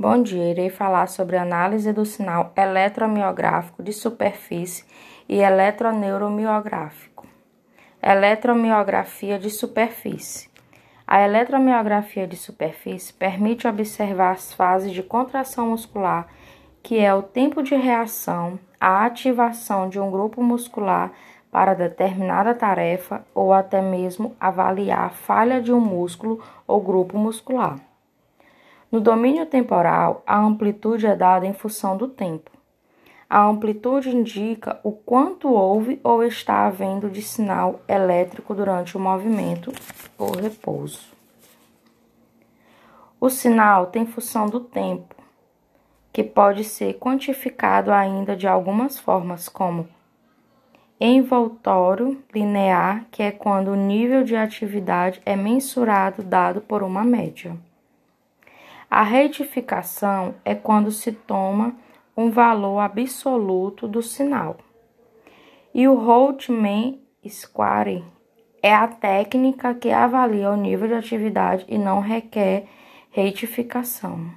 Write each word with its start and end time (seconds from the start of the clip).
Bom 0.00 0.22
dia, 0.22 0.52
irei 0.52 0.70
falar 0.70 1.08
sobre 1.08 1.36
análise 1.36 1.92
do 1.92 2.06
sinal 2.06 2.52
eletromiográfico 2.56 3.82
de 3.82 3.92
superfície 3.92 4.84
e 5.28 5.40
eletroneuromiográfico. 5.40 7.26
Eletromiografia 8.00 9.40
de 9.40 9.50
superfície. 9.50 10.48
A 11.04 11.22
eletromiografia 11.22 12.28
de 12.28 12.36
superfície 12.36 13.12
permite 13.12 13.66
observar 13.66 14.30
as 14.30 14.52
fases 14.52 14.92
de 14.92 15.02
contração 15.02 15.70
muscular, 15.70 16.28
que 16.80 17.00
é 17.00 17.12
o 17.12 17.20
tempo 17.20 17.60
de 17.60 17.74
reação 17.74 18.56
à 18.80 19.04
ativação 19.04 19.88
de 19.88 19.98
um 19.98 20.12
grupo 20.12 20.40
muscular 20.40 21.10
para 21.50 21.74
determinada 21.74 22.54
tarefa 22.54 23.26
ou 23.34 23.52
até 23.52 23.82
mesmo 23.82 24.36
avaliar 24.38 25.06
a 25.06 25.10
falha 25.10 25.60
de 25.60 25.72
um 25.72 25.80
músculo 25.80 26.40
ou 26.68 26.80
grupo 26.80 27.18
muscular. 27.18 27.87
No 28.90 29.00
domínio 29.00 29.44
temporal, 29.44 30.22
a 30.26 30.38
amplitude 30.38 31.06
é 31.06 31.14
dada 31.14 31.46
em 31.46 31.52
função 31.52 31.96
do 31.96 32.08
tempo. 32.08 32.50
A 33.28 33.44
amplitude 33.44 34.08
indica 34.16 34.80
o 34.82 34.92
quanto 34.92 35.52
houve 35.52 36.00
ou 36.02 36.24
está 36.24 36.66
havendo 36.66 37.10
de 37.10 37.20
sinal 37.20 37.82
elétrico 37.86 38.54
durante 38.54 38.96
o 38.96 39.00
movimento 39.00 39.70
ou 40.16 40.30
repouso. 40.30 41.12
O 43.20 43.28
sinal 43.28 43.88
tem 43.88 44.06
função 44.06 44.46
do 44.46 44.60
tempo, 44.60 45.14
que 46.10 46.24
pode 46.24 46.64
ser 46.64 46.94
quantificado 46.94 47.92
ainda 47.92 48.34
de 48.34 48.48
algumas 48.48 48.98
formas, 48.98 49.50
como 49.50 49.86
envoltório 50.98 52.22
linear, 52.34 53.04
que 53.10 53.22
é 53.22 53.30
quando 53.30 53.68
o 53.68 53.76
nível 53.76 54.24
de 54.24 54.34
atividade 54.34 55.20
é 55.26 55.36
mensurado 55.36 56.22
dado 56.22 56.62
por 56.62 56.82
uma 56.82 57.04
média. 57.04 57.54
A 58.90 59.02
retificação 59.02 60.34
é 60.44 60.54
quando 60.54 60.90
se 60.90 61.12
toma 61.12 61.76
um 62.16 62.30
valor 62.30 62.78
absoluto 62.80 63.86
do 63.86 64.02
sinal. 64.02 64.56
E 65.74 65.86
o 65.86 65.94
Holtman 65.94 66.98
Square 67.28 68.04
é 68.62 68.74
a 68.74 68.88
técnica 68.88 69.74
que 69.74 69.90
avalia 69.90 70.50
o 70.50 70.56
nível 70.56 70.88
de 70.88 70.94
atividade 70.94 71.64
e 71.68 71.76
não 71.76 72.00
requer 72.00 72.66
retificação. 73.10 74.30